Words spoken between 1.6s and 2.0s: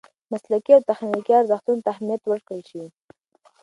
ته